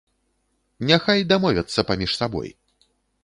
Няхай 0.91 1.21
дамовяцца 1.33 1.85
паміж 1.91 2.11
сабой. 2.21 2.49